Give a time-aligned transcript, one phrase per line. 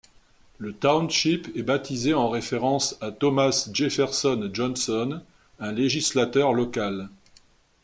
[0.57, 5.21] Le township est baptisé en référence à Thomas Jefferson Johnson,
[5.59, 7.07] un législateur local.